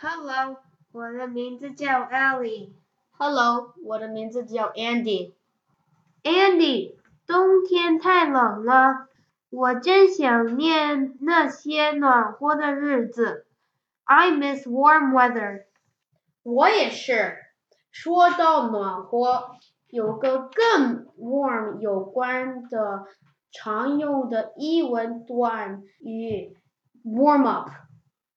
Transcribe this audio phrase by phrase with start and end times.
[0.00, 0.58] Hello，
[0.92, 2.70] 我的名字叫 Ellie。
[3.18, 5.32] Hello，我的名字叫 Andy。
[6.22, 6.94] Andy，
[7.26, 9.08] 冬天太冷了，
[9.50, 13.44] 我真想念那些暖和的日子。
[14.04, 15.64] I miss warm weather。
[16.44, 17.36] 我也是。
[17.90, 19.56] 说到暖和，
[19.88, 23.04] 有个跟 warm 有关的
[23.50, 26.56] 常用的英文短语
[27.04, 27.70] warm up。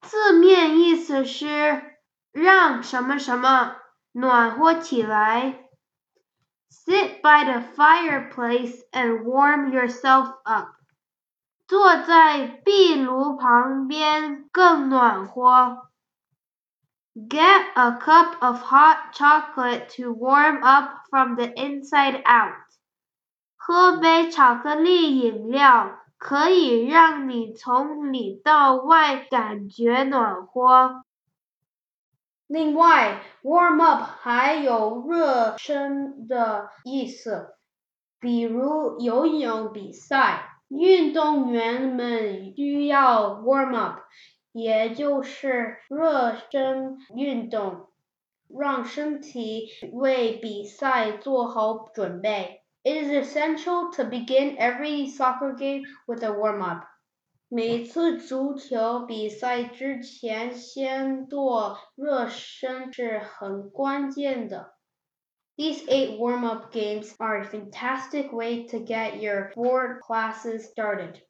[0.00, 1.98] 字面意思是
[2.32, 3.76] 让什么什么
[4.12, 5.64] 暖和起来。
[6.70, 10.68] Sit by the fireplace and warm yourself up。
[11.66, 15.88] 坐在壁炉旁边更暖和。
[17.14, 22.54] Get a cup of hot chocolate to warm up from the inside out。
[23.56, 31.04] 喝杯巧克力饮料可以让你从里到外感觉暖和。
[32.48, 37.54] 另外，warm up 还有热身的意思，
[38.18, 44.00] 比如游泳比赛，运动员们需要 warm up，
[44.50, 47.88] 也就是热身运动，
[48.48, 52.62] 让身体为比赛做好准备。
[52.87, 56.85] It is essential to begin every soccer game with a warm up.
[57.55, 64.73] 每次足球比赛之前先做热身是很关键的。
[65.55, 71.21] These eight warm-up games are a fantastic way to get your sport classes started.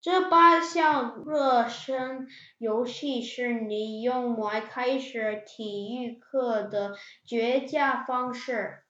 [0.00, 2.26] 这八项热身
[2.56, 8.83] 游戏是你用来开始体育课的绝佳方式。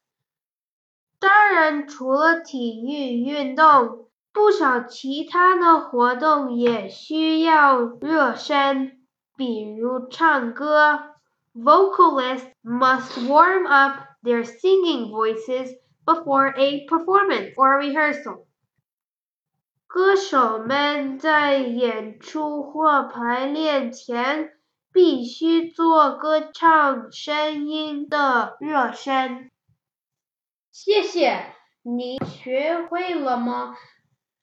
[1.25, 8.99] 当然，除了体育运动，不少其他的活动也需要热身，
[9.35, 11.15] 比如唱歌。
[11.55, 15.71] Vocalists must warm up their singing voices
[16.05, 18.45] before a performance or rehearsal.
[19.87, 24.51] 歌手们在演出或排练前
[24.93, 29.49] 必须做歌唱声音的热身。
[30.77, 31.53] 谢谢，
[31.83, 33.77] 你学会了吗？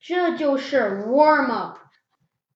[0.00, 1.76] 这就是 warm up。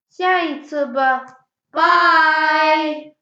[0.09, 1.23] 下一次吧，
[1.69, 3.16] 拜。